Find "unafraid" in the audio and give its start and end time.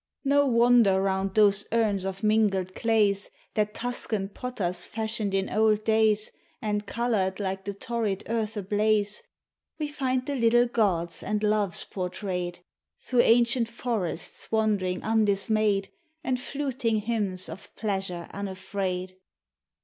18.33-19.17